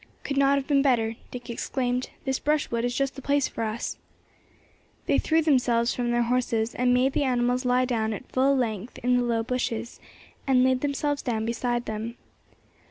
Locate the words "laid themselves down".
10.63-11.45